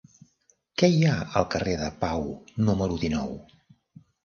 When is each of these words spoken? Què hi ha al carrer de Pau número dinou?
Què 0.81 0.89
hi 0.93 1.03
ha 1.09 1.17
al 1.41 1.45
carrer 1.57 1.77
de 1.83 1.91
Pau 2.05 2.27
número 2.71 3.01
dinou? 3.05 3.39